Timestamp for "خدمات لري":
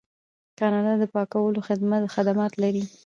2.19-2.83